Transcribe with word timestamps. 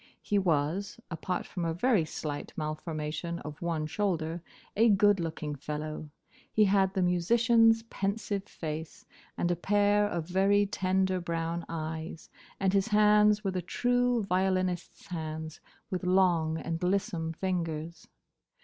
He 0.23 0.39
was—apart 0.39 1.45
from 1.45 1.63
a 1.63 1.75
very 1.75 2.05
slight 2.05 2.53
malformation 2.57 3.37
of 3.41 3.61
one 3.61 3.85
shoulder—a 3.85 4.89
good 4.89 5.19
looking 5.19 5.53
fellow. 5.53 6.09
He 6.51 6.65
had 6.65 6.95
the 6.95 7.03
musician's 7.03 7.83
pensive 7.83 8.45
face, 8.45 9.05
and 9.37 9.51
a 9.51 9.55
pair 9.55 10.07
of 10.07 10.25
very 10.27 10.65
tender 10.65 11.19
brown 11.21 11.67
eyes, 11.69 12.31
and 12.59 12.73
his 12.73 12.87
hands 12.87 13.43
were 13.43 13.51
the 13.51 13.61
true 13.61 14.23
violinist's 14.23 15.05
hands, 15.05 15.59
with 15.91 16.03
long 16.03 16.57
and 16.57 16.81
lissome 16.81 17.33
fingers. 17.33 18.07